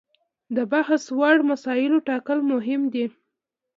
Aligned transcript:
د 0.55 0.57
بحث 0.71 1.03
وړ 1.19 1.37
مسایلو 1.51 1.97
ټاکل 2.07 2.39
مهم 2.51 2.81
دي. 2.93 3.05